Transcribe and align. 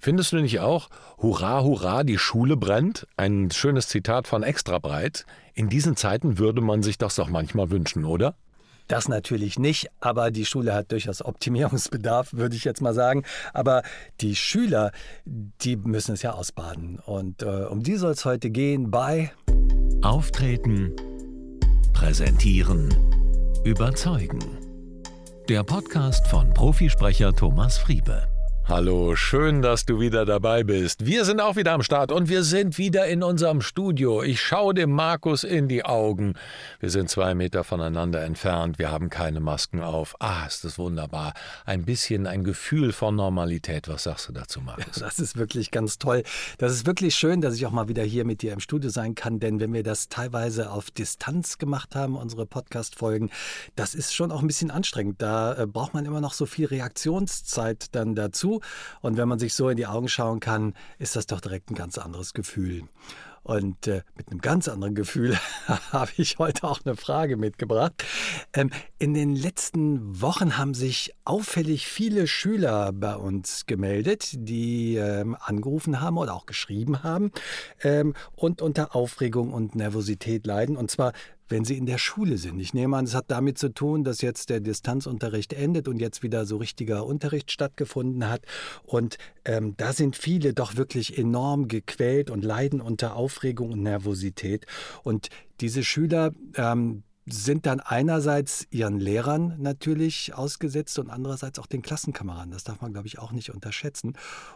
Findest 0.00 0.32
du 0.32 0.36
nicht 0.36 0.60
auch, 0.60 0.88
hurra, 1.18 1.62
hurra, 1.64 2.04
die 2.04 2.18
Schule 2.18 2.56
brennt? 2.56 3.08
Ein 3.16 3.50
schönes 3.50 3.88
Zitat 3.88 4.28
von 4.28 4.44
Extrabreit. 4.44 5.26
In 5.54 5.68
diesen 5.68 5.96
Zeiten 5.96 6.38
würde 6.38 6.60
man 6.60 6.84
sich 6.84 6.98
das 6.98 7.16
doch 7.16 7.28
manchmal 7.28 7.70
wünschen, 7.70 8.04
oder? 8.04 8.36
Das 8.86 9.08
natürlich 9.08 9.58
nicht, 9.58 9.88
aber 10.00 10.30
die 10.30 10.46
Schule 10.46 10.72
hat 10.72 10.92
durchaus 10.92 11.20
Optimierungsbedarf, 11.20 12.32
würde 12.32 12.54
ich 12.54 12.64
jetzt 12.64 12.80
mal 12.80 12.94
sagen. 12.94 13.24
Aber 13.52 13.82
die 14.20 14.36
Schüler, 14.36 14.92
die 15.26 15.76
müssen 15.76 16.14
es 16.14 16.22
ja 16.22 16.32
ausbaden. 16.32 17.00
Und 17.04 17.42
äh, 17.42 17.64
um 17.64 17.82
die 17.82 17.96
soll 17.96 18.12
es 18.12 18.24
heute 18.24 18.50
gehen 18.50 18.90
bei 18.90 19.32
Auftreten, 20.02 20.94
Präsentieren, 21.92 22.94
Überzeugen. 23.64 24.38
Der 25.48 25.64
Podcast 25.64 26.26
von 26.28 26.54
Profisprecher 26.54 27.34
Thomas 27.34 27.78
Friebe. 27.78 28.28
Hallo, 28.68 29.16
schön, 29.16 29.62
dass 29.62 29.86
du 29.86 29.98
wieder 29.98 30.26
dabei 30.26 30.62
bist. 30.62 31.06
Wir 31.06 31.24
sind 31.24 31.40
auch 31.40 31.56
wieder 31.56 31.72
am 31.72 31.82
Start 31.82 32.12
und 32.12 32.28
wir 32.28 32.42
sind 32.42 32.76
wieder 32.76 33.06
in 33.06 33.22
unserem 33.22 33.62
Studio. 33.62 34.22
Ich 34.22 34.42
schaue 34.42 34.74
dem 34.74 34.90
Markus 34.90 35.42
in 35.42 35.68
die 35.68 35.86
Augen. 35.86 36.34
Wir 36.78 36.90
sind 36.90 37.08
zwei 37.08 37.34
Meter 37.34 37.64
voneinander 37.64 38.22
entfernt. 38.22 38.78
Wir 38.78 38.90
haben 38.90 39.08
keine 39.08 39.40
Masken 39.40 39.80
auf. 39.80 40.16
Ah, 40.20 40.44
ist 40.46 40.64
das 40.64 40.78
wunderbar. 40.78 41.32
Ein 41.64 41.86
bisschen 41.86 42.26
ein 42.26 42.44
Gefühl 42.44 42.92
von 42.92 43.16
Normalität. 43.16 43.88
Was 43.88 44.02
sagst 44.02 44.28
du 44.28 44.34
dazu, 44.34 44.60
Markus? 44.60 44.96
Das 45.00 45.18
ist 45.18 45.38
wirklich 45.38 45.70
ganz 45.70 45.96
toll. 45.96 46.22
Das 46.58 46.72
ist 46.72 46.84
wirklich 46.84 47.14
schön, 47.14 47.40
dass 47.40 47.54
ich 47.54 47.64
auch 47.64 47.70
mal 47.70 47.88
wieder 47.88 48.02
hier 48.02 48.26
mit 48.26 48.42
dir 48.42 48.52
im 48.52 48.60
Studio 48.60 48.90
sein 48.90 49.14
kann, 49.14 49.40
denn 49.40 49.60
wenn 49.60 49.72
wir 49.72 49.82
das 49.82 50.10
teilweise 50.10 50.70
auf 50.70 50.90
Distanz 50.90 51.56
gemacht 51.56 51.96
haben, 51.96 52.16
unsere 52.16 52.44
Podcast-Folgen, 52.44 53.30
das 53.76 53.94
ist 53.94 54.14
schon 54.14 54.30
auch 54.30 54.42
ein 54.42 54.46
bisschen 54.46 54.70
anstrengend. 54.70 55.22
Da 55.22 55.56
äh, 55.56 55.66
braucht 55.66 55.94
man 55.94 56.04
immer 56.04 56.20
noch 56.20 56.34
so 56.34 56.44
viel 56.44 56.66
Reaktionszeit 56.66 57.86
dann 57.92 58.14
dazu. 58.14 58.57
Und 59.00 59.16
wenn 59.16 59.28
man 59.28 59.38
sich 59.38 59.54
so 59.54 59.68
in 59.68 59.76
die 59.76 59.86
Augen 59.86 60.08
schauen 60.08 60.40
kann, 60.40 60.74
ist 60.98 61.16
das 61.16 61.26
doch 61.26 61.40
direkt 61.40 61.70
ein 61.70 61.74
ganz 61.74 61.98
anderes 61.98 62.34
Gefühl. 62.34 62.84
Und 63.48 63.86
äh, 63.86 64.02
mit 64.14 64.30
einem 64.30 64.42
ganz 64.42 64.68
anderen 64.68 64.94
Gefühl 64.94 65.38
habe 65.90 66.10
ich 66.18 66.38
heute 66.38 66.64
auch 66.64 66.80
eine 66.84 66.96
Frage 66.96 67.38
mitgebracht. 67.38 67.92
Ähm, 68.52 68.70
in 68.98 69.14
den 69.14 69.34
letzten 69.34 70.20
Wochen 70.20 70.58
haben 70.58 70.74
sich 70.74 71.14
auffällig 71.24 71.86
viele 71.86 72.26
Schüler 72.26 72.92
bei 72.92 73.16
uns 73.16 73.64
gemeldet, 73.64 74.32
die 74.34 74.96
ähm, 74.96 75.34
angerufen 75.40 76.02
haben 76.02 76.18
oder 76.18 76.34
auch 76.34 76.44
geschrieben 76.44 77.02
haben 77.02 77.32
ähm, 77.82 78.12
und 78.36 78.60
unter 78.60 78.94
Aufregung 78.94 79.54
und 79.54 79.74
Nervosität 79.74 80.46
leiden. 80.46 80.76
Und 80.76 80.90
zwar 80.90 81.14
wenn 81.48 81.64
sie 81.64 81.76
in 81.76 81.86
der 81.86 81.98
Schule 81.98 82.38
sind. 82.38 82.58
Ich 82.60 82.74
nehme 82.74 82.96
an, 82.96 83.04
es 83.04 83.14
hat 83.14 83.26
damit 83.28 83.58
zu 83.58 83.70
tun, 83.70 84.04
dass 84.04 84.20
jetzt 84.20 84.50
der 84.50 84.60
Distanzunterricht 84.60 85.52
endet 85.52 85.88
und 85.88 86.00
jetzt 86.00 86.22
wieder 86.22 86.46
so 86.46 86.56
richtiger 86.56 87.06
Unterricht 87.06 87.50
stattgefunden 87.50 88.28
hat. 88.28 88.42
Und 88.84 89.18
ähm, 89.44 89.74
da 89.76 89.92
sind 89.92 90.16
viele 90.16 90.54
doch 90.54 90.76
wirklich 90.76 91.18
enorm 91.18 91.68
gequält 91.68 92.30
und 92.30 92.44
leiden 92.44 92.80
unter 92.80 93.16
Aufregung 93.16 93.72
und 93.72 93.82
Nervosität. 93.82 94.66
Und 95.02 95.28
diese 95.60 95.82
Schüler, 95.82 96.32
ähm, 96.54 97.02
sind 97.30 97.66
dann 97.66 97.80
einerseits 97.80 98.66
ihren 98.70 99.00
Lehrern 99.00 99.56
natürlich 99.58 100.34
ausgesetzt 100.34 100.98
und 100.98 101.10
andererseits 101.10 101.58
auch 101.58 101.66
den 101.66 101.82
Klassenkameraden. 101.82 102.52
Das 102.52 102.64
darf 102.64 102.80
man, 102.80 102.92
glaube 102.92 103.06
ich, 103.06 103.18
auch 103.18 103.32
nicht 103.32 103.52
unterschätzen. 103.52 104.14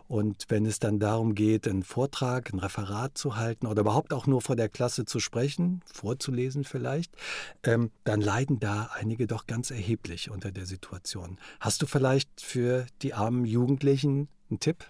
Und 0.08 0.46
wenn 0.48 0.66
es 0.66 0.78
dann 0.78 0.98
darum 0.98 1.34
geht, 1.34 1.68
einen 1.68 1.82
Vortrag, 1.82 2.52
ein 2.52 2.58
Referat 2.58 3.16
zu 3.16 3.36
halten 3.36 3.66
oder 3.66 3.80
überhaupt 3.82 4.12
auch 4.12 4.26
nur 4.26 4.40
vor 4.40 4.56
der 4.56 4.68
Klasse 4.68 5.04
zu 5.04 5.20
sprechen, 5.20 5.82
vorzulesen 5.92 6.64
vielleicht, 6.64 7.14
ähm, 7.62 7.90
dann 8.04 8.20
leiden 8.20 8.60
da 8.60 8.90
einige 8.94 9.26
doch 9.26 9.46
ganz 9.46 9.70
erheblich 9.70 10.30
unter 10.30 10.52
der 10.52 10.66
Situation. 10.66 11.38
Hast 11.60 11.82
du 11.82 11.86
vielleicht 11.86 12.40
für 12.40 12.86
die 13.02 13.14
armen 13.14 13.44
Jugendlichen 13.44 14.28
einen 14.50 14.60
Tipp? 14.60 14.86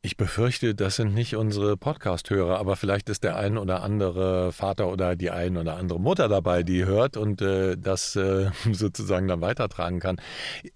Ich 0.00 0.16
befürchte, 0.16 0.76
das 0.76 0.94
sind 0.94 1.12
nicht 1.12 1.34
unsere 1.34 1.76
Podcast-Hörer, 1.76 2.60
aber 2.60 2.76
vielleicht 2.76 3.08
ist 3.08 3.24
der 3.24 3.34
ein 3.36 3.58
oder 3.58 3.82
andere 3.82 4.52
Vater 4.52 4.92
oder 4.92 5.16
die 5.16 5.32
ein 5.32 5.56
oder 5.56 5.76
andere 5.76 5.98
Mutter 5.98 6.28
dabei, 6.28 6.62
die 6.62 6.84
hört 6.84 7.16
und 7.16 7.42
äh, 7.42 7.76
das 7.76 8.14
äh, 8.14 8.50
sozusagen 8.72 9.26
dann 9.26 9.40
weitertragen 9.40 9.98
kann. 9.98 10.20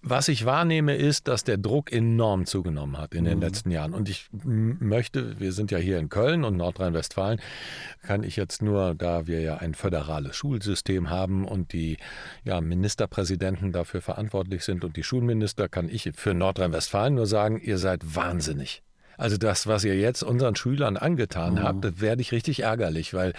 Was 0.03 0.27
ich 0.27 0.45
wahrnehme, 0.45 0.97
ist, 0.97 1.29
dass 1.29 1.45
der 1.45 1.57
Druck 1.57 1.93
enorm 1.93 2.47
zugenommen 2.47 2.99
hat 2.99 3.15
in 3.15 3.23
mhm. 3.23 3.29
den 3.29 3.41
letzten 3.41 3.71
Jahren. 3.71 3.95
Und 3.95 4.09
ich 4.09 4.29
möchte, 4.43 5.39
wir 5.39 5.53
sind 5.53 5.71
ja 5.71 5.79
hier 5.79 6.01
in 6.01 6.09
Köln 6.09 6.43
und 6.43 6.57
Nordrhein-Westfalen, 6.57 7.41
kann 8.03 8.25
ich 8.25 8.35
jetzt 8.35 8.61
nur, 8.61 8.97
da 8.97 9.29
wir 9.29 9.41
ja 9.41 9.59
ein 9.59 9.75
föderales 9.75 10.35
Schulsystem 10.35 11.11
haben 11.11 11.47
und 11.47 11.73
die 11.73 11.97
ja, 12.43 12.61
Ministerpräsidenten 12.61 13.71
dafür 13.71 14.03
verantwortlich 14.03 14.65
sind 14.65 14.85
und 14.85 14.97
die 14.97 15.05
Schulminister, 15.05 15.69
kann 15.69 15.89
ich 15.89 16.11
für 16.17 16.35
Nordrhein-Westfalen 16.35 17.15
nur 17.15 17.27
sagen, 17.27 17.61
ihr 17.61 17.79
seid 17.79 18.17
wahnsinnig. 18.17 18.83
Also 19.17 19.37
das, 19.37 19.67
was 19.67 19.85
ihr 19.85 19.97
jetzt 19.97 20.23
unseren 20.23 20.57
Schülern 20.57 20.97
angetan 20.97 21.55
mhm. 21.55 21.63
habt, 21.63 21.85
das 21.85 22.01
werde 22.01 22.23
ich 22.23 22.33
richtig 22.33 22.61
ärgerlich, 22.61 23.15
weil 23.15 23.33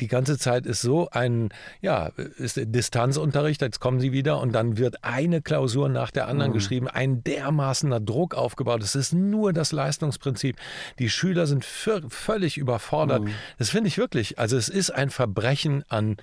die 0.00 0.06
ganze 0.06 0.38
Zeit 0.38 0.66
ist 0.66 0.80
so 0.80 1.08
ein, 1.10 1.48
ja, 1.80 2.12
ist 2.36 2.60
Distanzunterricht, 2.62 3.62
jetzt 3.62 3.80
kommen 3.80 4.00
sie 4.00 4.12
wieder 4.12 4.40
und 4.40 4.52
dann 4.52 4.78
wird 4.78 5.02
eine 5.02 5.42
Klausur 5.42 5.88
nach 5.88 6.10
der 6.10 6.28
anderen 6.28 6.52
mhm. 6.52 6.54
geschrieben, 6.54 6.88
ein 6.88 7.24
dermaßener 7.24 8.00
Druck 8.00 8.34
aufgebaut. 8.34 8.82
Es 8.82 8.94
ist 8.94 9.12
nur 9.12 9.52
das 9.52 9.72
Leistungsprinzip. 9.72 10.56
Die 10.98 11.10
Schüler 11.10 11.46
sind 11.46 11.64
völlig 11.64 12.58
überfordert. 12.58 13.24
Mhm. 13.24 13.34
Das 13.58 13.70
finde 13.70 13.88
ich 13.88 13.98
wirklich, 13.98 14.38
also 14.38 14.56
es 14.56 14.68
ist 14.68 14.90
ein 14.90 15.10
Verbrechen 15.10 15.84
an 15.88 16.16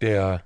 der 0.00 0.42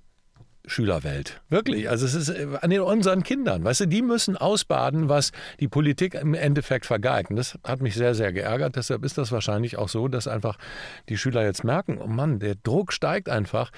Schülerwelt. 0.68 1.40
Wirklich. 1.48 1.88
Also 1.88 2.04
es 2.04 2.14
ist 2.14 2.28
äh, 2.28 2.46
an 2.60 2.70
den, 2.70 2.82
unseren 2.82 3.22
Kindern. 3.22 3.64
Weißt 3.64 3.80
du, 3.80 3.86
die 3.86 4.02
müssen 4.02 4.36
ausbaden, 4.36 5.08
was 5.08 5.32
die 5.60 5.68
Politik 5.68 6.14
im 6.14 6.34
Endeffekt 6.34 6.84
vergeigt. 6.84 7.30
Und 7.30 7.36
das 7.36 7.58
hat 7.64 7.80
mich 7.80 7.94
sehr, 7.94 8.14
sehr 8.14 8.32
geärgert. 8.32 8.76
Deshalb 8.76 9.04
ist 9.04 9.16
das 9.16 9.32
wahrscheinlich 9.32 9.78
auch 9.78 9.88
so, 9.88 10.08
dass 10.08 10.28
einfach 10.28 10.58
die 11.08 11.16
Schüler 11.16 11.42
jetzt 11.44 11.64
merken, 11.64 11.98
oh 11.98 12.06
Mann, 12.06 12.38
der 12.38 12.54
Druck 12.54 12.92
steigt 12.92 13.28
einfach. 13.30 13.70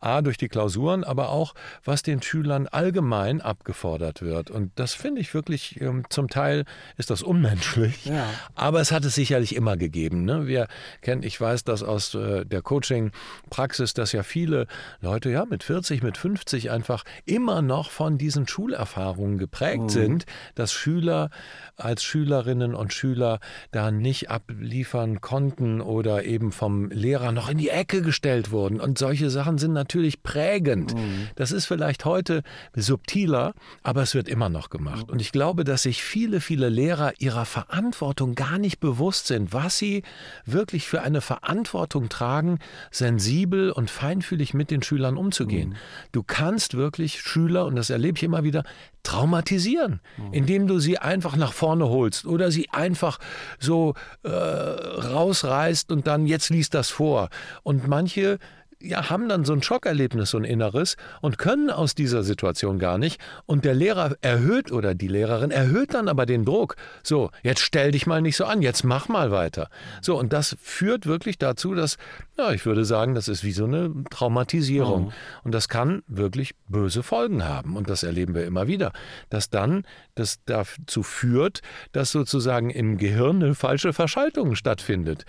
A, 0.00 0.22
durch 0.22 0.38
die 0.38 0.48
Klausuren, 0.48 1.02
aber 1.02 1.30
auch, 1.30 1.54
was 1.84 2.02
den 2.02 2.22
Schülern 2.22 2.68
allgemein 2.68 3.40
abgefordert 3.40 4.22
wird. 4.22 4.48
Und 4.48 4.70
das 4.76 4.94
finde 4.94 5.20
ich 5.20 5.34
wirklich, 5.34 5.80
ähm, 5.80 6.04
zum 6.08 6.28
Teil 6.28 6.64
ist 6.96 7.10
das 7.10 7.22
unmenschlich. 7.24 8.06
Ja. 8.06 8.24
Aber 8.54 8.80
es 8.80 8.92
hat 8.92 9.04
es 9.04 9.16
sicherlich 9.16 9.56
immer 9.56 9.76
gegeben. 9.76 10.24
Ne? 10.24 10.46
Wir 10.46 10.68
kennen, 11.02 11.24
ich 11.24 11.40
weiß 11.40 11.64
das 11.64 11.82
aus 11.82 12.14
äh, 12.14 12.46
der 12.46 12.62
Coaching-Praxis, 12.62 13.92
dass 13.92 14.12
ja 14.12 14.22
viele 14.22 14.68
Leute 15.00 15.30
ja 15.30 15.44
mit 15.44 15.64
40, 15.64 16.04
mit 16.04 16.16
50 16.16 16.37
50 16.38 16.70
einfach 16.70 17.04
immer 17.24 17.62
noch 17.62 17.90
von 17.90 18.16
diesen 18.16 18.46
Schulerfahrungen 18.46 19.38
geprägt 19.38 19.82
mhm. 19.84 19.88
sind, 19.88 20.24
dass 20.54 20.72
Schüler 20.72 21.30
als 21.76 22.02
Schülerinnen 22.02 22.74
und 22.74 22.92
Schüler 22.92 23.40
da 23.70 23.90
nicht 23.90 24.30
abliefern 24.30 25.20
konnten 25.20 25.80
oder 25.80 26.24
eben 26.24 26.52
vom 26.52 26.90
Lehrer 26.90 27.32
noch 27.32 27.48
in 27.48 27.58
die 27.58 27.70
Ecke 27.70 28.02
gestellt 28.02 28.50
wurden. 28.50 28.80
Und 28.80 28.98
solche 28.98 29.30
Sachen 29.30 29.58
sind 29.58 29.72
natürlich 29.72 30.22
prägend. 30.22 30.94
Mhm. 30.94 31.28
Das 31.34 31.52
ist 31.52 31.66
vielleicht 31.66 32.04
heute 32.04 32.42
subtiler, 32.74 33.54
aber 33.82 34.02
es 34.02 34.14
wird 34.14 34.28
immer 34.28 34.48
noch 34.48 34.70
gemacht. 34.70 35.08
Mhm. 35.08 35.14
Und 35.14 35.20
ich 35.20 35.32
glaube, 35.32 35.64
dass 35.64 35.82
sich 35.82 36.02
viele, 36.02 36.40
viele 36.40 36.68
Lehrer 36.68 37.12
ihrer 37.18 37.44
Verantwortung 37.44 38.34
gar 38.34 38.58
nicht 38.58 38.78
bewusst 38.80 39.26
sind, 39.26 39.52
was 39.52 39.78
sie 39.78 40.02
wirklich 40.44 40.86
für 40.86 41.02
eine 41.02 41.20
Verantwortung 41.20 42.08
tragen, 42.08 42.58
sensibel 42.90 43.72
und 43.72 43.90
feinfühlig 43.90 44.54
mit 44.54 44.70
den 44.70 44.82
Schülern 44.82 45.16
umzugehen. 45.16 45.70
Mhm. 45.70 45.76
Du 46.12 46.22
kannst 46.28 46.76
wirklich 46.76 47.20
Schüler, 47.20 47.66
und 47.66 47.74
das 47.74 47.90
erlebe 47.90 48.16
ich 48.16 48.22
immer 48.22 48.44
wieder, 48.44 48.62
traumatisieren, 49.02 50.00
mhm. 50.16 50.32
indem 50.32 50.66
du 50.68 50.78
sie 50.78 50.98
einfach 50.98 51.34
nach 51.34 51.52
vorne 51.52 51.88
holst 51.88 52.26
oder 52.26 52.52
sie 52.52 52.68
einfach 52.70 53.18
so 53.58 53.94
äh, 54.22 54.28
rausreißt 54.28 55.90
und 55.90 56.06
dann 56.06 56.26
jetzt 56.26 56.50
liest 56.50 56.74
das 56.74 56.90
vor. 56.90 57.30
Und 57.64 57.88
manche 57.88 58.38
ja, 58.80 59.10
haben 59.10 59.28
dann 59.28 59.44
so 59.44 59.52
ein 59.52 59.62
Schockerlebnis, 59.62 60.30
so 60.30 60.38
ein 60.38 60.44
Inneres 60.44 60.96
und 61.20 61.38
können 61.38 61.70
aus 61.70 61.94
dieser 61.94 62.22
Situation 62.22 62.78
gar 62.78 62.98
nicht. 62.98 63.20
Und 63.46 63.64
der 63.64 63.74
Lehrer 63.74 64.16
erhöht 64.20 64.70
oder 64.70 64.94
die 64.94 65.08
Lehrerin 65.08 65.50
erhöht 65.50 65.94
dann 65.94 66.08
aber 66.08 66.26
den 66.26 66.44
Druck. 66.44 66.76
So, 67.02 67.30
jetzt 67.42 67.60
stell 67.60 67.90
dich 67.90 68.06
mal 68.06 68.22
nicht 68.22 68.36
so 68.36 68.44
an, 68.44 68.62
jetzt 68.62 68.84
mach 68.84 69.08
mal 69.08 69.30
weiter. 69.30 69.68
So, 70.00 70.18
und 70.18 70.32
das 70.32 70.56
führt 70.60 71.06
wirklich 71.06 71.38
dazu, 71.38 71.74
dass, 71.74 71.96
ja, 72.36 72.52
ich 72.52 72.66
würde 72.66 72.84
sagen, 72.84 73.14
das 73.14 73.26
ist 73.28 73.42
wie 73.42 73.52
so 73.52 73.64
eine 73.64 73.92
Traumatisierung. 74.10 75.08
Oh. 75.08 75.42
Und 75.44 75.52
das 75.52 75.68
kann 75.68 76.02
wirklich 76.06 76.54
böse 76.68 77.02
Folgen 77.02 77.44
haben. 77.44 77.76
Und 77.76 77.90
das 77.90 78.04
erleben 78.04 78.34
wir 78.34 78.46
immer 78.46 78.68
wieder, 78.68 78.92
dass 79.28 79.50
dann 79.50 79.84
das 80.14 80.38
dazu 80.44 81.02
führt, 81.02 81.62
dass 81.92 82.12
sozusagen 82.12 82.70
im 82.70 82.96
Gehirn 82.96 83.42
eine 83.42 83.54
falsche 83.54 83.92
Verschaltung 83.92 84.54
stattfindet. 84.54 85.24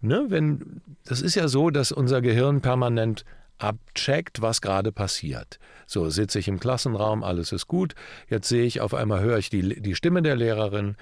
Ne, 0.00 0.26
wenn, 0.28 0.80
das 1.04 1.22
ist 1.22 1.34
ja 1.34 1.48
so, 1.48 1.70
dass 1.70 1.90
unser 1.90 2.20
Gehirn 2.20 2.60
permanent 2.60 3.24
abcheckt, 3.58 4.40
was 4.40 4.60
gerade 4.60 4.92
passiert. 4.92 5.58
So 5.86 6.10
sitze 6.10 6.38
ich 6.38 6.48
im 6.48 6.60
Klassenraum, 6.60 7.24
alles 7.24 7.52
ist 7.52 7.66
gut. 7.66 7.94
Jetzt 8.28 8.48
sehe 8.48 8.64
ich 8.64 8.80
auf 8.80 8.94
einmal, 8.94 9.20
höre 9.20 9.38
ich 9.38 9.50
die, 9.50 9.80
die 9.80 9.94
Stimme 9.94 10.22
der 10.22 10.36
Lehrerin, 10.36 10.96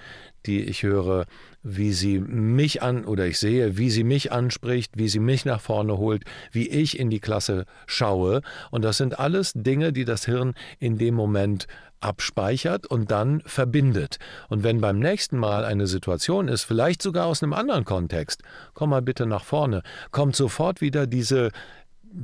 die 0.46 0.62
ich 0.62 0.82
höre, 0.82 1.26
wie 1.62 1.92
sie 1.92 2.20
mich 2.20 2.82
an 2.82 3.04
oder 3.04 3.26
ich 3.26 3.38
sehe, 3.38 3.76
wie 3.76 3.90
sie 3.90 4.04
mich 4.04 4.30
anspricht, 4.30 4.92
wie 4.96 5.08
sie 5.08 5.18
mich 5.18 5.44
nach 5.44 5.60
vorne 5.60 5.98
holt, 5.98 6.24
wie 6.52 6.68
ich 6.68 6.98
in 6.98 7.10
die 7.10 7.20
Klasse 7.20 7.66
schaue. 7.86 8.42
Und 8.70 8.82
das 8.82 8.96
sind 8.96 9.18
alles 9.18 9.52
Dinge, 9.54 9.92
die 9.92 10.04
das 10.04 10.24
Hirn 10.24 10.54
in 10.78 10.98
dem 10.98 11.14
Moment 11.14 11.66
abspeichert 12.00 12.86
und 12.86 13.10
dann 13.10 13.42
verbindet. 13.46 14.18
Und 14.48 14.62
wenn 14.62 14.80
beim 14.80 14.98
nächsten 14.98 15.38
Mal 15.38 15.64
eine 15.64 15.86
Situation 15.86 16.48
ist, 16.48 16.64
vielleicht 16.64 17.02
sogar 17.02 17.26
aus 17.26 17.42
einem 17.42 17.52
anderen 17.52 17.84
Kontext, 17.84 18.42
komm 18.74 18.90
mal 18.90 19.02
bitte 19.02 19.26
nach 19.26 19.44
vorne, 19.44 19.82
kommt 20.10 20.36
sofort 20.36 20.80
wieder 20.80 21.06
diese 21.06 21.50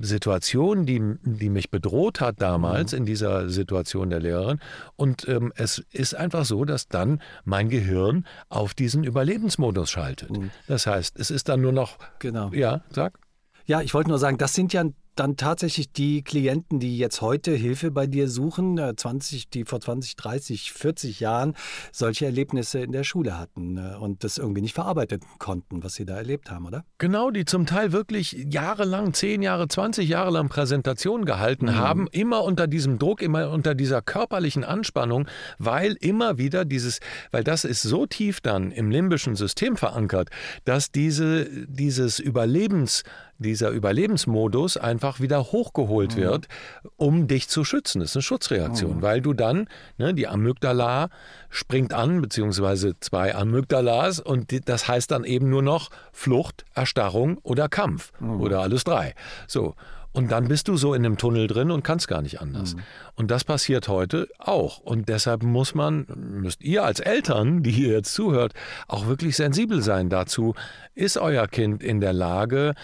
Situation, 0.00 0.86
die, 0.86 1.00
die 1.22 1.50
mich 1.50 1.70
bedroht 1.70 2.20
hat 2.20 2.40
damals 2.40 2.92
mhm. 2.92 2.98
in 2.98 3.06
dieser 3.06 3.48
Situation 3.48 4.10
der 4.10 4.20
Lehrerin. 4.20 4.60
Und 4.96 5.28
ähm, 5.28 5.52
es 5.56 5.84
ist 5.92 6.14
einfach 6.14 6.44
so, 6.44 6.64
dass 6.64 6.88
dann 6.88 7.20
mein 7.44 7.68
Gehirn 7.68 8.26
auf 8.48 8.74
diesen 8.74 9.04
Überlebensmodus 9.04 9.90
schaltet. 9.90 10.36
Mhm. 10.36 10.50
Das 10.66 10.86
heißt, 10.86 11.18
es 11.18 11.30
ist 11.30 11.48
dann 11.48 11.60
nur 11.60 11.72
noch. 11.72 11.98
Genau. 12.18 12.50
Ja, 12.52 12.82
sag. 12.90 13.18
Ja, 13.66 13.80
ich 13.80 13.94
wollte 13.94 14.10
nur 14.10 14.18
sagen, 14.18 14.38
das 14.38 14.54
sind 14.54 14.72
ja 14.72 14.84
dann 15.14 15.36
tatsächlich 15.36 15.92
die 15.92 16.22
Klienten, 16.22 16.80
die 16.80 16.96
jetzt 16.96 17.20
heute 17.20 17.52
Hilfe 17.52 17.90
bei 17.90 18.06
dir 18.06 18.28
suchen, 18.28 18.80
20, 18.96 19.44
äh, 19.44 19.46
die 19.52 19.64
vor 19.64 19.80
20, 19.80 20.16
30, 20.16 20.72
40 20.72 21.20
Jahren 21.20 21.54
solche 21.92 22.26
Erlebnisse 22.26 22.80
in 22.80 22.92
der 22.92 23.04
Schule 23.04 23.38
hatten 23.38 23.76
äh, 23.76 23.96
und 23.96 24.24
das 24.24 24.38
irgendwie 24.38 24.62
nicht 24.62 24.74
verarbeiten 24.74 25.20
konnten, 25.38 25.82
was 25.82 25.94
sie 25.94 26.06
da 26.06 26.16
erlebt 26.16 26.50
haben, 26.50 26.66
oder? 26.66 26.84
Genau, 26.98 27.30
die 27.30 27.44
zum 27.44 27.66
Teil 27.66 27.92
wirklich 27.92 28.32
jahrelang, 28.50 29.12
10 29.12 29.42
Jahre, 29.42 29.68
20 29.68 30.08
Jahre 30.08 30.30
lang 30.30 30.48
Präsentationen 30.48 31.26
gehalten 31.26 31.66
mhm. 31.66 31.76
haben, 31.76 32.08
immer 32.10 32.42
unter 32.44 32.66
diesem 32.66 32.98
Druck, 32.98 33.22
immer 33.22 33.50
unter 33.50 33.74
dieser 33.74 34.00
körperlichen 34.02 34.64
Anspannung, 34.64 35.26
weil 35.58 35.96
immer 36.00 36.38
wieder 36.38 36.64
dieses, 36.64 37.00
weil 37.30 37.44
das 37.44 37.64
ist 37.64 37.82
so 37.82 38.06
tief 38.06 38.40
dann 38.40 38.70
im 38.70 38.90
limbischen 38.90 39.36
System 39.36 39.76
verankert, 39.76 40.30
dass 40.64 40.90
diese, 40.90 41.46
dieses 41.66 42.18
Überlebens 42.18 43.02
dieser 43.38 43.70
Überlebensmodus 43.70 44.76
einfach 44.76 45.20
wieder 45.20 45.52
hochgeholt 45.52 46.16
mhm. 46.16 46.20
wird, 46.20 46.48
um 46.96 47.26
dich 47.26 47.48
zu 47.48 47.64
schützen. 47.64 48.00
Das 48.00 48.10
ist 48.10 48.16
eine 48.16 48.22
Schutzreaktion, 48.22 48.96
mhm. 48.98 49.02
weil 49.02 49.20
du 49.20 49.32
dann, 49.32 49.68
ne, 49.98 50.14
die 50.14 50.28
Amygdala 50.28 51.08
springt 51.50 51.92
an, 51.92 52.22
beziehungsweise 52.22 52.98
zwei 53.00 53.34
Amygdalas 53.34 54.20
und 54.20 54.68
das 54.68 54.88
heißt 54.88 55.10
dann 55.10 55.24
eben 55.24 55.50
nur 55.50 55.62
noch 55.62 55.90
Flucht, 56.12 56.64
Erstarrung 56.74 57.38
oder 57.42 57.68
Kampf 57.68 58.12
mhm. 58.20 58.40
oder 58.40 58.60
alles 58.60 58.84
drei. 58.84 59.14
So. 59.46 59.74
Und 60.12 60.30
dann 60.30 60.48
bist 60.48 60.68
du 60.68 60.76
so 60.76 60.92
in 60.94 61.04
einem 61.04 61.16
Tunnel 61.16 61.46
drin 61.46 61.70
und 61.70 61.82
kannst 61.82 62.06
gar 62.06 62.20
nicht 62.20 62.40
anders. 62.40 62.74
Mhm. 62.74 62.80
Und 63.14 63.30
das 63.30 63.44
passiert 63.44 63.88
heute 63.88 64.28
auch. 64.38 64.78
Und 64.78 65.08
deshalb 65.08 65.42
muss 65.42 65.74
man, 65.74 66.06
müsst 66.14 66.62
ihr 66.62 66.84
als 66.84 67.00
Eltern, 67.00 67.62
die 67.62 67.70
hier 67.70 67.92
jetzt 67.92 68.12
zuhört, 68.12 68.52
auch 68.88 69.06
wirklich 69.06 69.36
sensibel 69.36 69.82
sein 69.82 70.10
dazu. 70.10 70.54
Ist 70.94 71.16
euer 71.16 71.46
Kind 71.48 71.82
in 71.82 72.00
der 72.00 72.12
Lage, 72.12 72.74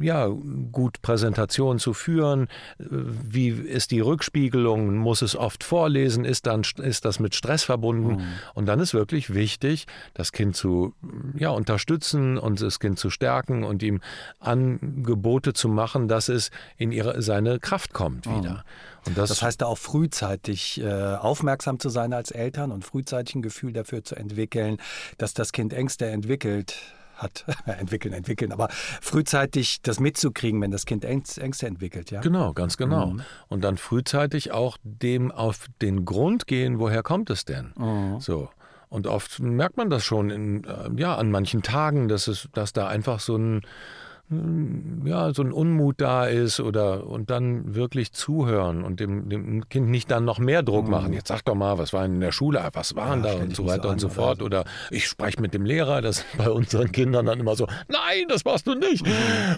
ja, 0.00 0.28
gut 0.70 1.00
Präsentationen 1.00 1.78
zu 1.78 1.94
führen? 1.94 2.48
Wie 2.78 3.48
ist 3.48 3.90
die 3.90 4.00
Rückspiegelung? 4.00 4.96
Muss 4.96 5.22
es 5.22 5.36
oft 5.36 5.64
vorlesen? 5.64 6.26
Ist 6.26 6.46
dann, 6.46 6.62
ist 6.82 7.06
das 7.06 7.18
mit 7.18 7.34
Stress 7.34 7.64
verbunden? 7.64 8.16
Mhm. 8.16 8.26
Und 8.52 8.66
dann 8.66 8.80
ist 8.80 8.92
wirklich 8.92 9.32
wichtig, 9.32 9.86
das 10.12 10.32
Kind 10.32 10.56
zu, 10.56 10.94
ja, 11.34 11.48
unterstützen 11.48 12.36
und 12.36 12.60
das 12.60 12.78
Kind 12.78 12.98
zu 12.98 13.08
stärken 13.08 13.64
und 13.64 13.82
ihm 13.82 14.00
Angebote 14.38 15.54
zu 15.54 15.68
machen, 15.68 16.08
dass 16.08 16.28
es 16.28 16.50
in 16.76 16.92
ihre, 16.92 17.20
seine 17.22 17.58
Kraft 17.58 17.92
kommt 17.92 18.26
wieder. 18.26 18.64
Mhm. 19.06 19.14
Das, 19.14 19.30
das, 19.30 19.42
heißt, 19.42 19.62
da 19.62 19.66
auch 19.66 19.78
frühzeitig 19.78 20.80
äh, 20.80 21.14
aufmerksam 21.14 21.78
zu 21.78 21.88
sein 21.88 22.12
als 22.12 22.30
Eltern 22.30 22.72
und 22.72 22.84
frühzeitig 22.84 23.36
ein 23.36 23.42
Gefühl 23.42 23.72
dafür 23.72 24.04
zu 24.04 24.16
entwickeln, 24.16 24.78
dass 25.16 25.34
das 25.34 25.52
Kind 25.52 25.72
Ängste 25.72 26.06
entwickelt 26.06 26.74
hat, 27.18 27.44
entwickeln, 27.66 28.14
entwickeln, 28.14 28.52
aber 28.52 28.68
frühzeitig 28.70 29.82
das 29.82 30.00
mitzukriegen, 30.00 30.60
wenn 30.60 30.70
das 30.70 30.86
Kind 30.86 31.04
Ängste 31.04 31.66
entwickelt, 31.66 32.10
ja? 32.10 32.20
Genau, 32.20 32.52
ganz 32.52 32.76
genau. 32.76 33.06
Mhm. 33.06 33.22
Und 33.48 33.64
dann 33.64 33.76
frühzeitig 33.76 34.52
auch 34.52 34.76
dem 34.82 35.30
auf 35.30 35.66
den 35.82 36.04
Grund 36.04 36.46
gehen, 36.46 36.78
woher 36.78 37.02
kommt 37.02 37.30
es 37.30 37.44
denn? 37.44 37.72
Mhm. 37.76 38.20
So. 38.20 38.50
Und 38.88 39.06
oft 39.06 39.40
merkt 39.40 39.76
man 39.76 39.90
das 39.90 40.04
schon 40.04 40.30
in, 40.30 40.64
äh, 40.64 40.90
ja, 40.96 41.16
an 41.16 41.30
manchen 41.30 41.62
Tagen, 41.62 42.08
dass 42.08 42.26
es, 42.26 42.48
dass 42.54 42.72
da 42.72 42.88
einfach 42.88 43.20
so 43.20 43.36
ein 43.36 43.62
ja, 45.04 45.32
so 45.32 45.42
ein 45.42 45.52
Unmut 45.52 46.02
da 46.02 46.26
ist 46.26 46.60
oder 46.60 47.06
und 47.06 47.30
dann 47.30 47.74
wirklich 47.74 48.12
zuhören 48.12 48.84
und 48.84 49.00
dem, 49.00 49.30
dem 49.30 49.66
Kind 49.70 49.88
nicht 49.88 50.10
dann 50.10 50.26
noch 50.26 50.38
mehr 50.38 50.62
Druck 50.62 50.84
mhm. 50.84 50.90
machen. 50.90 51.12
Jetzt 51.14 51.28
sag 51.28 51.46
doch 51.46 51.54
mal, 51.54 51.78
was 51.78 51.94
war 51.94 52.04
in 52.04 52.20
der 52.20 52.32
Schule, 52.32 52.62
was 52.74 52.94
waren 52.94 53.24
ja, 53.24 53.34
da 53.34 53.40
und 53.40 53.56
so 53.56 53.66
weiter 53.66 53.84
so 53.84 53.88
und 53.88 54.00
so 54.00 54.08
fort. 54.10 54.42
Oder 54.42 54.64
ich 54.90 55.06
spreche 55.06 55.40
mit 55.40 55.54
dem 55.54 55.64
Lehrer, 55.64 56.02
das 56.02 56.18
ist 56.18 56.26
bei 56.36 56.50
unseren 56.50 56.92
Kindern 56.92 57.24
dann 57.24 57.40
immer 57.40 57.56
so, 57.56 57.66
nein, 57.88 58.26
das 58.28 58.44
machst 58.44 58.66
du 58.66 58.74
nicht. 58.74 59.06
Mhm. 59.06 59.12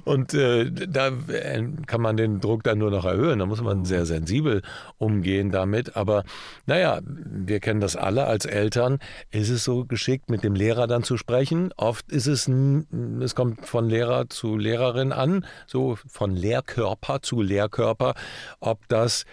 Und 0.05 0.35
äh, 0.35 0.71
da 0.71 1.09
äh, 1.09 1.65
kann 1.87 2.01
man 2.01 2.17
den 2.17 2.41
Druck 2.41 2.63
dann 2.63 2.79
nur 2.79 2.93
noch 2.93 3.05
erhöhen. 3.05 3.41
Da 3.41 3.47
muss 3.47 3.61
man 3.61 3.85
sehr 3.85 4.07
sensibel 4.07 4.63
umgehen 4.99 5.51
damit. 5.51 5.97
Aber 5.97 6.23
naja, 6.67 7.01
wir 7.05 7.59
kennen 7.59 7.81
das 7.81 7.97
alle 7.97 8.27
als 8.27 8.45
Eltern. 8.45 9.01
Ist 9.33 9.51
es 9.51 9.65
so 9.65 9.85
geschickt, 9.85 10.31
mit 10.31 10.45
dem 10.45 10.55
Lehrer 10.55 10.87
dann 10.87 11.03
zu 11.03 11.17
sprechen? 11.17 11.73
Oft 11.77 12.13
ist 12.13 12.29
es, 12.29 12.49
es 13.21 13.35
kommt 13.35 13.67
von 13.67 13.89
Lehrer 13.89 14.29
zu 14.29 14.60
Lehrerin 14.61 15.13
an, 15.13 15.45
so 15.67 15.97
von 16.07 16.37
Lehrkörper 16.37 17.23
zu 17.23 17.43
Lehrkörper, 17.43 18.15
ob 18.61 18.87
das 18.89 19.25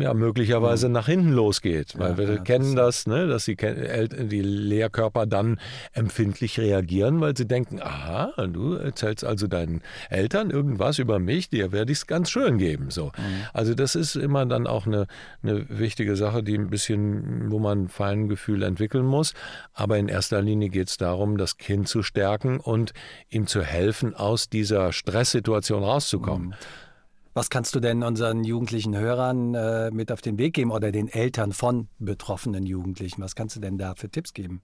ja, 0.00 0.14
möglicherweise 0.14 0.88
nach 0.88 1.06
hinten 1.06 1.30
losgeht. 1.30 1.96
Weil 1.96 2.12
ja, 2.12 2.18
wir 2.18 2.34
ja, 2.34 2.36
kennen 2.38 2.74
das, 2.74 3.06
ne, 3.06 3.26
dass 3.28 3.44
die, 3.44 3.56
die 3.56 4.42
Lehrkörper 4.42 5.26
dann 5.26 5.60
empfindlich 5.92 6.58
reagieren, 6.58 7.20
weil 7.20 7.36
sie 7.36 7.46
denken, 7.46 7.80
aha, 7.80 8.32
du 8.48 8.74
erzählst 8.74 9.24
also 9.24 9.46
deinen 9.46 9.82
Eltern 10.10 10.50
irgendwas 10.50 10.98
über 10.98 11.20
mich, 11.20 11.50
dir 11.50 11.70
werde 11.70 11.92
ich 11.92 11.98
es 11.98 12.06
ganz 12.06 12.30
schön 12.30 12.58
geben. 12.58 12.90
So. 12.90 13.06
Mhm. 13.06 13.44
Also 13.52 13.74
das 13.74 13.94
ist 13.94 14.16
immer 14.16 14.44
dann 14.46 14.66
auch 14.66 14.86
eine, 14.86 15.06
eine 15.42 15.66
wichtige 15.68 16.16
Sache, 16.16 16.42
die 16.42 16.56
ein 16.56 16.70
bisschen, 16.70 17.50
wo 17.52 17.60
man 17.60 17.84
ein 17.84 17.88
Feingefühl 17.88 18.62
entwickeln 18.62 19.06
muss. 19.06 19.34
Aber 19.72 19.98
in 19.98 20.08
erster 20.08 20.42
Linie 20.42 20.68
geht 20.68 20.88
es 20.88 20.96
darum, 20.96 21.36
das 21.36 21.58
Kind 21.58 21.88
zu 21.88 22.02
stärken 22.02 22.58
und 22.58 22.92
ihm 23.30 23.46
zu 23.46 23.62
helfen, 23.62 24.14
aus 24.14 24.48
dieser 24.48 24.92
Stresssituation 24.92 25.84
rauszukommen. 25.84 26.48
Mhm. 26.48 26.54
Was 27.36 27.50
kannst 27.50 27.74
du 27.74 27.80
denn 27.80 28.04
unseren 28.04 28.44
jugendlichen 28.44 28.96
Hörern 28.96 29.54
äh, 29.56 29.90
mit 29.90 30.12
auf 30.12 30.20
den 30.20 30.38
Weg 30.38 30.54
geben 30.54 30.70
oder 30.70 30.92
den 30.92 31.08
Eltern 31.08 31.52
von 31.52 31.88
betroffenen 31.98 32.64
Jugendlichen? 32.64 33.20
Was 33.22 33.34
kannst 33.34 33.56
du 33.56 33.60
denn 33.60 33.76
da 33.76 33.96
für 33.96 34.08
Tipps 34.08 34.34
geben? 34.34 34.62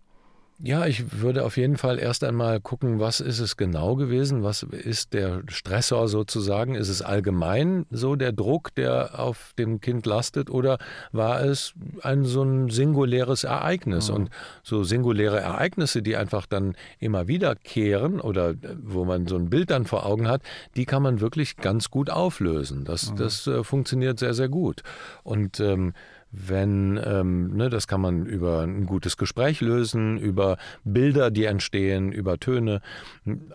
Ja, 0.62 0.84
ich 0.84 1.22
würde 1.22 1.44
auf 1.44 1.56
jeden 1.56 1.78
Fall 1.78 1.98
erst 1.98 2.22
einmal 2.22 2.60
gucken, 2.60 3.00
was 3.00 3.20
ist 3.20 3.38
es 3.38 3.56
genau 3.56 3.96
gewesen? 3.96 4.42
Was 4.42 4.62
ist 4.62 5.14
der 5.14 5.42
Stressor 5.48 6.06
sozusagen? 6.06 6.74
Ist 6.74 6.90
es 6.90 7.00
allgemein 7.00 7.86
so 7.90 8.14
der 8.14 8.32
Druck, 8.32 8.74
der 8.74 9.18
auf 9.18 9.54
dem 9.58 9.80
Kind 9.80 10.04
lastet? 10.04 10.50
Oder 10.50 10.76
war 11.12 11.42
es 11.42 11.72
ein 12.02 12.24
so 12.24 12.42
ein 12.42 12.68
singuläres 12.68 13.44
Ereignis? 13.44 14.10
Mhm. 14.10 14.14
Und 14.14 14.30
so 14.62 14.84
singuläre 14.84 15.40
Ereignisse, 15.40 16.02
die 16.02 16.16
einfach 16.16 16.44
dann 16.44 16.76
immer 16.98 17.26
wiederkehren 17.26 18.20
oder 18.20 18.54
wo 18.82 19.06
man 19.06 19.26
so 19.26 19.36
ein 19.36 19.48
Bild 19.48 19.70
dann 19.70 19.86
vor 19.86 20.04
Augen 20.04 20.28
hat, 20.28 20.42
die 20.76 20.84
kann 20.84 21.02
man 21.02 21.22
wirklich 21.22 21.56
ganz 21.56 21.90
gut 21.90 22.10
auflösen. 22.10 22.84
Das, 22.84 23.12
mhm. 23.12 23.16
das 23.16 23.46
äh, 23.46 23.64
funktioniert 23.64 24.18
sehr, 24.18 24.34
sehr 24.34 24.50
gut. 24.50 24.82
Und 25.22 25.58
ähm, 25.58 25.94
wenn, 26.32 27.00
ähm, 27.04 27.56
ne, 27.56 27.70
das 27.70 27.88
kann 27.88 28.00
man 28.00 28.26
über 28.26 28.62
ein 28.62 28.86
gutes 28.86 29.16
Gespräch 29.16 29.60
lösen, 29.60 30.16
über 30.18 30.58
Bilder, 30.84 31.30
die 31.30 31.44
entstehen, 31.44 32.12
über 32.12 32.38
Töne. 32.38 32.80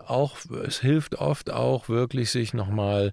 Auch, 0.06 0.36
es 0.64 0.80
hilft 0.80 1.16
oft 1.16 1.50
auch 1.50 1.88
wirklich, 1.88 2.30
sich 2.30 2.52
nochmal 2.52 3.12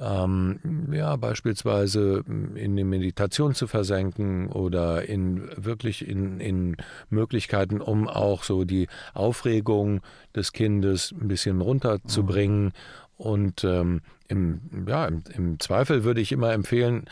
ähm, 0.00 0.58
ja, 0.92 1.14
beispielsweise 1.16 2.24
in 2.26 2.76
die 2.76 2.84
Meditation 2.84 3.54
zu 3.54 3.68
versenken 3.68 4.48
oder 4.48 5.08
in 5.08 5.48
wirklich 5.56 6.08
in, 6.08 6.40
in 6.40 6.76
Möglichkeiten, 7.08 7.80
um 7.80 8.08
auch 8.08 8.42
so 8.42 8.64
die 8.64 8.88
Aufregung 9.12 10.00
des 10.34 10.52
Kindes 10.52 11.12
ein 11.12 11.28
bisschen 11.28 11.60
runterzubringen. 11.60 12.64
Mhm. 12.64 12.72
Und 13.16 13.62
ähm, 13.62 14.00
im, 14.26 14.60
ja, 14.88 15.06
im, 15.06 15.22
im 15.36 15.60
Zweifel 15.60 16.02
würde 16.02 16.20
ich 16.20 16.32
immer 16.32 16.52
empfehlen, 16.52 17.04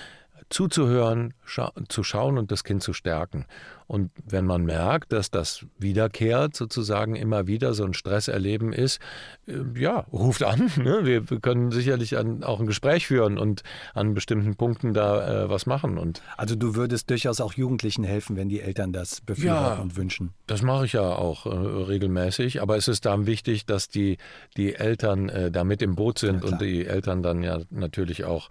zuzuhören, 0.50 1.34
scha 1.44 1.72
zu 1.88 2.02
schauen 2.02 2.38
und 2.38 2.50
das 2.50 2.64
Kind 2.64 2.82
zu 2.82 2.92
stärken. 2.92 3.46
Und 3.92 4.10
wenn 4.24 4.46
man 4.46 4.64
merkt, 4.64 5.12
dass 5.12 5.30
das 5.30 5.66
wiederkehrt, 5.78 6.56
sozusagen 6.56 7.14
immer 7.14 7.46
wieder 7.46 7.74
so 7.74 7.84
ein 7.84 7.92
Stresserleben 7.92 8.72
ist, 8.72 9.00
äh, 9.46 9.58
ja, 9.78 10.06
ruft 10.10 10.42
an. 10.42 10.70
Ne? 10.82 11.04
Wir, 11.04 11.22
können 11.40 11.70
sicherlich 11.70 12.16
an, 12.16 12.42
auch 12.42 12.58
ein 12.58 12.66
Gespräch 12.66 13.06
führen 13.06 13.38
und 13.38 13.62
an 13.94 14.14
bestimmten 14.14 14.56
Punkten 14.56 14.94
da 14.94 15.44
äh, 15.44 15.50
was 15.50 15.66
machen. 15.66 15.98
Und 15.98 16.22
also 16.36 16.56
du 16.56 16.74
würdest 16.74 17.10
durchaus 17.10 17.40
auch 17.40 17.52
Jugendlichen 17.52 18.02
helfen, 18.02 18.36
wenn 18.36 18.48
die 18.48 18.60
Eltern 18.60 18.92
das 18.92 19.20
befürworten 19.20 19.76
ja, 19.76 19.82
und 19.82 19.96
wünschen. 19.96 20.32
Das 20.46 20.62
mache 20.62 20.86
ich 20.86 20.94
ja 20.94 21.02
auch 21.02 21.44
äh, 21.46 21.50
regelmäßig. 21.50 22.62
Aber 22.62 22.76
es 22.76 22.88
ist 22.88 23.04
dann 23.04 23.26
wichtig, 23.26 23.66
dass 23.66 23.88
die, 23.88 24.16
die 24.56 24.74
Eltern 24.74 25.28
äh, 25.28 25.50
da 25.50 25.64
mit 25.64 25.82
im 25.82 25.94
Boot 25.94 26.18
sind 26.18 26.42
ja, 26.42 26.50
und 26.50 26.60
die 26.62 26.86
Eltern 26.86 27.22
dann 27.22 27.42
ja 27.42 27.60
natürlich 27.70 28.24
auch, 28.24 28.48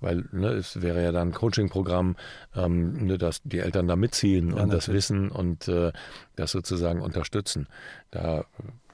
weil 0.00 0.24
ne, 0.30 0.50
es 0.50 0.80
wäre 0.80 1.02
ja 1.02 1.10
dann 1.10 1.32
Coaching-Programm, 1.34 2.16
ähm, 2.54 3.06
ne, 3.06 3.18
dass 3.18 3.42
die 3.42 3.58
Eltern 3.58 3.88
da 3.88 3.96
mitziehen 3.96 4.56
ja, 4.56 4.62
und 4.62 4.72
das 4.72 4.88
wissen 4.88 5.30
und 5.30 5.68
äh, 5.68 5.92
das 6.36 6.52
sozusagen 6.52 7.00
unterstützen. 7.00 7.68
Da 8.10 8.44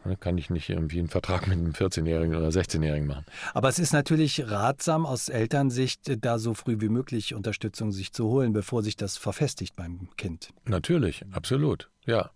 ne, 0.05 0.17
kann 0.17 0.39
ich 0.39 0.51
nicht 0.51 0.69
irgendwie 0.69 0.99
einen 0.99 1.09
Vertrag 1.09 1.47
mit 1.47 1.59
einem 1.59 1.73
14-Jährigen 1.73 2.35
oder 2.35 2.49
16-Jährigen 2.49 3.07
machen. 3.07 3.25
Aber 3.55 3.69
es 3.69 3.79
ist 3.79 3.93
natürlich 3.93 4.51
ratsam 4.51 5.07
aus 5.07 5.29
Elternsicht, 5.29 6.25
da 6.25 6.39
so 6.39 6.55
früh 6.55 6.81
wie 6.81 6.89
möglich 6.89 7.35
Unterstützung 7.35 7.93
sich 7.93 8.13
zu 8.13 8.27
holen, 8.29 8.53
bevor 8.53 8.83
sich 8.83 8.97
das 8.97 9.17
verfestigt 9.17 9.77
beim 9.77 10.09
Kind. 10.17 10.51
Natürlich, 10.65 11.25
absolut, 11.33 11.91
ja. 12.07 12.31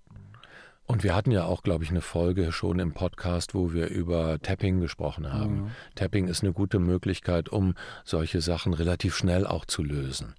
Und 0.86 1.02
wir 1.02 1.14
hatten 1.14 1.30
ja 1.30 1.44
auch, 1.44 1.62
glaube 1.62 1.84
ich, 1.84 1.90
eine 1.90 2.02
Folge 2.02 2.52
schon 2.52 2.78
im 2.78 2.92
Podcast, 2.92 3.54
wo 3.54 3.72
wir 3.72 3.88
über 3.88 4.38
Tapping 4.40 4.80
gesprochen 4.80 5.32
haben. 5.32 5.54
Mhm. 5.54 5.70
Tapping 5.94 6.28
ist 6.28 6.42
eine 6.42 6.52
gute 6.52 6.78
Möglichkeit, 6.78 7.48
um 7.48 7.74
solche 8.04 8.42
Sachen 8.42 8.74
relativ 8.74 9.16
schnell 9.16 9.46
auch 9.46 9.64
zu 9.64 9.82
lösen. 9.82 10.34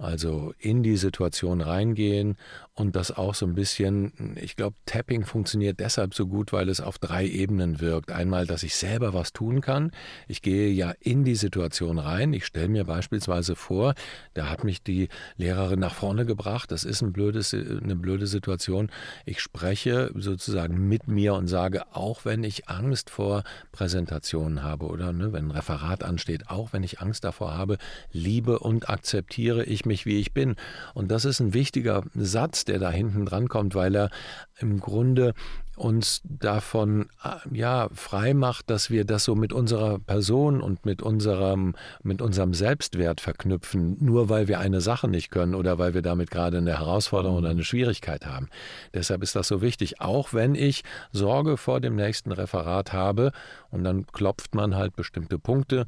Also 0.00 0.54
in 0.58 0.82
die 0.82 0.96
Situation 0.96 1.60
reingehen 1.60 2.36
und 2.72 2.96
das 2.96 3.14
auch 3.14 3.34
so 3.34 3.44
ein 3.44 3.54
bisschen, 3.54 4.34
ich 4.40 4.56
glaube, 4.56 4.74
Tapping 4.86 5.26
funktioniert 5.26 5.78
deshalb 5.78 6.14
so 6.14 6.26
gut, 6.26 6.54
weil 6.54 6.70
es 6.70 6.80
auf 6.80 6.98
drei 6.98 7.26
Ebenen 7.26 7.80
wirkt. 7.80 8.10
Einmal, 8.10 8.46
dass 8.46 8.62
ich 8.62 8.76
selber 8.76 9.12
was 9.12 9.34
tun 9.34 9.60
kann. 9.60 9.90
Ich 10.26 10.40
gehe 10.40 10.70
ja 10.70 10.94
in 11.00 11.24
die 11.24 11.34
Situation 11.34 11.98
rein. 11.98 12.32
Ich 12.32 12.46
stelle 12.46 12.68
mir 12.68 12.84
beispielsweise 12.84 13.56
vor, 13.56 13.92
da 14.32 14.48
hat 14.48 14.64
mich 14.64 14.82
die 14.82 15.10
Lehrerin 15.36 15.80
nach 15.80 15.92
vorne 15.92 16.24
gebracht. 16.24 16.72
Das 16.72 16.84
ist 16.84 17.02
ein 17.02 17.12
blödes, 17.12 17.52
eine 17.52 17.96
blöde 17.96 18.26
Situation. 18.26 18.90
Ich 19.26 19.40
spreche 19.40 20.10
sozusagen 20.14 20.88
mit 20.88 21.08
mir 21.08 21.34
und 21.34 21.46
sage, 21.46 21.82
auch 21.94 22.24
wenn 22.24 22.42
ich 22.42 22.70
Angst 22.70 23.10
vor 23.10 23.42
Präsentationen 23.70 24.62
habe 24.62 24.86
oder 24.86 25.12
ne, 25.12 25.34
wenn 25.34 25.48
ein 25.48 25.50
Referat 25.50 26.04
ansteht, 26.04 26.48
auch 26.48 26.72
wenn 26.72 26.84
ich 26.84 27.02
Angst 27.02 27.24
davor 27.24 27.54
habe, 27.54 27.76
liebe 28.12 28.58
und 28.60 28.88
akzeptiere 28.88 29.64
ich 29.64 29.84
mich, 29.84 29.89
wie 30.06 30.18
ich 30.18 30.32
bin. 30.32 30.56
Und 30.94 31.10
das 31.10 31.24
ist 31.24 31.40
ein 31.40 31.54
wichtiger 31.54 32.02
Satz, 32.14 32.64
der 32.64 32.78
da 32.78 32.90
hinten 32.90 33.26
dran 33.26 33.48
kommt, 33.48 33.74
weil 33.74 33.94
er 33.94 34.10
im 34.58 34.80
Grunde 34.80 35.34
uns 35.80 36.20
davon 36.24 37.08
ja 37.50 37.88
frei 37.94 38.34
macht, 38.34 38.68
dass 38.68 38.90
wir 38.90 39.04
das 39.04 39.24
so 39.24 39.34
mit 39.34 39.52
unserer 39.52 39.98
Person 39.98 40.60
und 40.60 40.84
mit 40.84 41.00
unserem 41.00 41.74
mit 42.02 42.20
unserem 42.20 42.52
Selbstwert 42.52 43.20
verknüpfen, 43.20 43.96
nur 43.98 44.28
weil 44.28 44.46
wir 44.46 44.60
eine 44.60 44.82
Sache 44.82 45.08
nicht 45.08 45.30
können 45.30 45.54
oder 45.54 45.78
weil 45.78 45.94
wir 45.94 46.02
damit 46.02 46.30
gerade 46.30 46.58
eine 46.58 46.78
Herausforderung 46.78 47.38
oder 47.38 47.48
eine 47.48 47.64
Schwierigkeit 47.64 48.26
haben. 48.26 48.48
Deshalb 48.92 49.22
ist 49.22 49.34
das 49.34 49.48
so 49.48 49.62
wichtig, 49.62 50.00
auch 50.00 50.34
wenn 50.34 50.54
ich 50.54 50.82
Sorge 51.12 51.56
vor 51.56 51.80
dem 51.80 51.96
nächsten 51.96 52.30
Referat 52.30 52.92
habe 52.92 53.32
und 53.70 53.82
dann 53.82 54.06
klopft 54.06 54.54
man 54.54 54.76
halt 54.76 54.94
bestimmte 54.96 55.38
Punkte 55.38 55.86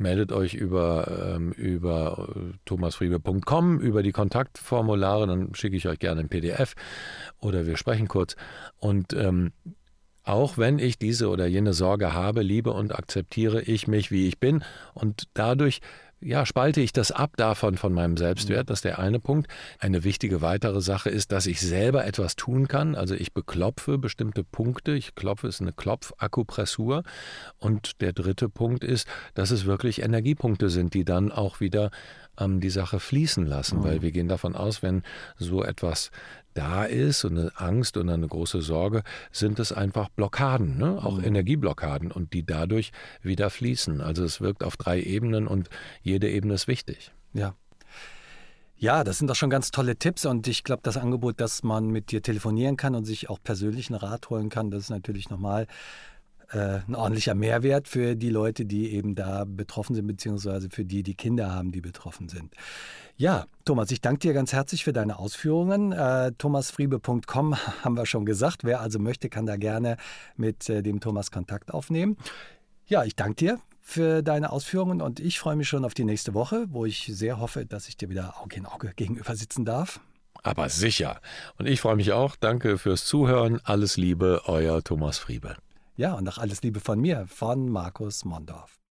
meldet 0.00 0.32
euch 0.32 0.54
über, 0.54 1.34
ähm, 1.36 1.52
über 1.52 2.28
äh, 2.34 2.56
thomasfriebe.com, 2.64 3.80
über 3.80 4.02
die 4.02 4.12
Kontaktformulare, 4.12 5.26
dann 5.26 5.54
schicke 5.54 5.76
ich 5.76 5.86
euch 5.86 5.98
gerne 5.98 6.20
ein 6.20 6.28
PDF 6.28 6.74
oder 7.38 7.66
wir 7.66 7.76
sprechen 7.76 8.08
kurz. 8.08 8.36
Und 8.78 9.12
ähm, 9.12 9.52
auch 10.22 10.58
wenn 10.58 10.78
ich 10.78 10.98
diese 10.98 11.28
oder 11.28 11.46
jene 11.46 11.72
Sorge 11.72 12.12
habe, 12.12 12.42
liebe 12.42 12.72
und 12.72 12.94
akzeptiere 12.94 13.62
ich 13.62 13.88
mich, 13.88 14.10
wie 14.10 14.28
ich 14.28 14.38
bin 14.38 14.64
und 14.94 15.24
dadurch 15.34 15.80
ja, 16.22 16.44
spalte 16.44 16.80
ich 16.80 16.92
das 16.92 17.12
ab 17.12 17.32
davon 17.36 17.76
von 17.76 17.92
meinem 17.92 18.16
Selbstwert. 18.16 18.68
Das 18.68 18.78
ist 18.78 18.84
der 18.84 18.98
eine 18.98 19.20
Punkt. 19.20 19.50
Eine 19.78 20.04
wichtige 20.04 20.42
weitere 20.42 20.80
Sache 20.82 21.08
ist, 21.08 21.32
dass 21.32 21.46
ich 21.46 21.60
selber 21.60 22.04
etwas 22.04 22.36
tun 22.36 22.68
kann. 22.68 22.94
Also 22.94 23.14
ich 23.14 23.32
beklopfe 23.32 23.96
bestimmte 23.96 24.44
Punkte. 24.44 24.92
Ich 24.92 25.14
klopfe, 25.14 25.48
ist 25.48 25.62
eine 25.62 25.72
Klopfakupressur. 25.72 27.04
Und 27.58 28.00
der 28.02 28.12
dritte 28.12 28.48
Punkt 28.50 28.84
ist, 28.84 29.08
dass 29.34 29.50
es 29.50 29.64
wirklich 29.64 30.02
Energiepunkte 30.02 30.68
sind, 30.68 30.92
die 30.92 31.04
dann 31.04 31.32
auch 31.32 31.60
wieder 31.60 31.90
ähm, 32.38 32.60
die 32.60 32.70
Sache 32.70 33.00
fließen 33.00 33.46
lassen. 33.46 33.78
Mhm. 33.78 33.84
Weil 33.84 34.02
wir 34.02 34.12
gehen 34.12 34.28
davon 34.28 34.56
aus, 34.56 34.82
wenn 34.82 35.02
so 35.38 35.64
etwas 35.64 36.10
da 36.54 36.84
ist 36.84 37.24
und 37.24 37.38
eine 37.38 37.52
Angst 37.56 37.96
und 37.96 38.08
eine 38.08 38.26
große 38.26 38.60
Sorge, 38.62 39.02
sind 39.32 39.58
es 39.58 39.72
einfach 39.72 40.08
Blockaden, 40.08 40.78
ne? 40.78 40.98
auch 41.02 41.18
mhm. 41.18 41.24
Energieblockaden 41.24 42.10
und 42.10 42.32
die 42.32 42.44
dadurch 42.44 42.92
wieder 43.22 43.50
fließen. 43.50 44.00
Also 44.00 44.24
es 44.24 44.40
wirkt 44.40 44.64
auf 44.64 44.76
drei 44.76 45.00
Ebenen 45.00 45.46
und 45.46 45.68
jede 46.02 46.28
Ebene 46.28 46.54
ist 46.54 46.68
wichtig. 46.68 47.12
Ja. 47.32 47.54
Ja, 48.76 49.04
das 49.04 49.18
sind 49.18 49.28
doch 49.28 49.36
schon 49.36 49.50
ganz 49.50 49.72
tolle 49.72 49.96
Tipps 49.96 50.24
und 50.24 50.48
ich 50.48 50.64
glaube, 50.64 50.80
das 50.82 50.96
Angebot, 50.96 51.38
dass 51.38 51.62
man 51.62 51.88
mit 51.90 52.10
dir 52.12 52.22
telefonieren 52.22 52.78
kann 52.78 52.94
und 52.94 53.04
sich 53.04 53.28
auch 53.28 53.38
persönlichen 53.42 53.94
Rat 53.94 54.30
holen 54.30 54.48
kann, 54.48 54.70
das 54.70 54.84
ist 54.84 54.90
natürlich 54.90 55.28
nochmal 55.28 55.66
äh, 56.52 56.80
ein 56.86 56.94
ordentlicher 56.94 57.34
Mehrwert 57.34 57.88
für 57.88 58.16
die 58.16 58.30
Leute, 58.30 58.64
die 58.66 58.92
eben 58.92 59.14
da 59.14 59.44
betroffen 59.44 59.94
sind, 59.94 60.06
beziehungsweise 60.06 60.68
für 60.70 60.84
die, 60.84 61.02
die 61.02 61.14
Kinder 61.14 61.52
haben, 61.52 61.72
die 61.72 61.80
betroffen 61.80 62.28
sind. 62.28 62.54
Ja, 63.16 63.46
Thomas, 63.64 63.90
ich 63.90 64.00
danke 64.00 64.20
dir 64.20 64.32
ganz 64.32 64.52
herzlich 64.52 64.82
für 64.82 64.92
deine 64.92 65.18
Ausführungen. 65.18 65.92
Äh, 65.92 66.32
thomasfriebe.com 66.38 67.56
haben 67.84 67.96
wir 67.96 68.06
schon 68.06 68.24
gesagt. 68.24 68.64
Wer 68.64 68.80
also 68.80 68.98
möchte, 68.98 69.28
kann 69.28 69.46
da 69.46 69.56
gerne 69.56 69.96
mit 70.36 70.68
äh, 70.68 70.82
dem 70.82 71.00
Thomas 71.00 71.30
Kontakt 71.30 71.72
aufnehmen. 71.72 72.16
Ja, 72.86 73.04
ich 73.04 73.14
danke 73.16 73.34
dir 73.36 73.60
für 73.80 74.22
deine 74.22 74.50
Ausführungen 74.50 75.00
und 75.00 75.20
ich 75.20 75.38
freue 75.38 75.56
mich 75.56 75.68
schon 75.68 75.84
auf 75.84 75.94
die 75.94 76.04
nächste 76.04 76.34
Woche, 76.34 76.66
wo 76.70 76.84
ich 76.86 77.10
sehr 77.12 77.38
hoffe, 77.38 77.66
dass 77.66 77.88
ich 77.88 77.96
dir 77.96 78.08
wieder 78.08 78.40
Auge 78.40 78.56
in 78.56 78.66
Auge 78.66 78.92
gegenüber 78.94 79.36
sitzen 79.36 79.64
darf. 79.64 80.00
Aber 80.42 80.68
sicher. 80.68 81.20
Und 81.58 81.66
ich 81.66 81.80
freue 81.80 81.96
mich 81.96 82.12
auch. 82.12 82.36
Danke 82.36 82.78
fürs 82.78 83.04
Zuhören. 83.04 83.60
Alles 83.64 83.96
Liebe, 83.96 84.42
euer 84.46 84.82
Thomas 84.82 85.18
Friebe. 85.18 85.56
Ja, 86.00 86.14
und 86.14 86.26
auch 86.30 86.38
alles 86.38 86.62
Liebe 86.62 86.80
von 86.80 86.98
mir, 86.98 87.26
von 87.26 87.68
Markus 87.68 88.24
Mondorf. 88.24 88.80